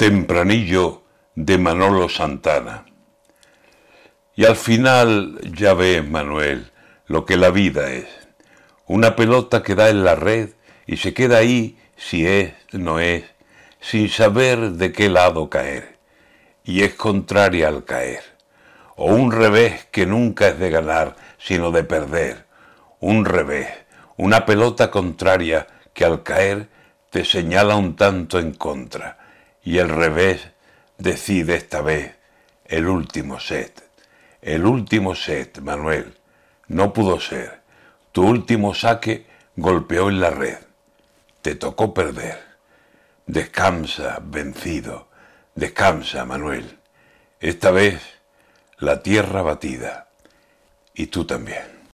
Tempranillo 0.00 1.02
de 1.34 1.58
Manolo 1.58 2.08
Santana. 2.08 2.86
Y 4.34 4.46
al 4.46 4.56
final 4.56 5.38
ya 5.54 5.74
ves, 5.74 6.02
Manuel, 6.08 6.72
lo 7.06 7.26
que 7.26 7.36
la 7.36 7.50
vida 7.50 7.92
es. 7.92 8.06
Una 8.86 9.14
pelota 9.14 9.62
que 9.62 9.74
da 9.74 9.90
en 9.90 10.02
la 10.02 10.14
red 10.14 10.54
y 10.86 10.96
se 10.96 11.12
queda 11.12 11.36
ahí 11.36 11.78
si 11.96 12.26
es, 12.26 12.54
no 12.72 12.98
es, 12.98 13.24
sin 13.78 14.08
saber 14.08 14.70
de 14.70 14.90
qué 14.90 15.10
lado 15.10 15.50
caer. 15.50 15.98
Y 16.64 16.82
es 16.82 16.94
contraria 16.94 17.68
al 17.68 17.84
caer. 17.84 18.22
O 18.96 19.04
un 19.04 19.30
revés 19.30 19.84
que 19.92 20.06
nunca 20.06 20.48
es 20.48 20.58
de 20.58 20.70
ganar, 20.70 21.14
sino 21.36 21.72
de 21.72 21.84
perder. 21.84 22.46
Un 23.00 23.26
revés, 23.26 23.68
una 24.16 24.46
pelota 24.46 24.90
contraria 24.90 25.66
que 25.92 26.06
al 26.06 26.22
caer 26.22 26.70
te 27.10 27.22
señala 27.26 27.76
un 27.76 27.96
tanto 27.96 28.38
en 28.38 28.54
contra 28.54 29.18
y 29.62 29.78
el 29.78 29.88
revés 29.88 30.48
decide 30.98 31.56
esta 31.56 31.80
vez 31.82 32.14
el 32.64 32.86
último 32.88 33.40
set. 33.40 33.82
El 34.40 34.64
último 34.64 35.14
set, 35.14 35.60
Manuel, 35.60 36.16
no 36.68 36.92
pudo 36.92 37.20
ser. 37.20 37.60
Tu 38.12 38.22
último 38.22 38.74
saque 38.74 39.26
golpeó 39.56 40.08
en 40.08 40.20
la 40.20 40.30
red. 40.30 40.58
Te 41.42 41.54
tocó 41.54 41.92
perder. 41.92 42.38
Descansa, 43.26 44.18
vencido. 44.22 45.08
Descansa, 45.54 46.24
Manuel. 46.24 46.78
Esta 47.40 47.70
vez 47.70 48.00
la 48.78 49.02
tierra 49.02 49.42
batida. 49.42 50.08
Y 50.94 51.06
tú 51.06 51.24
también. 51.24 51.79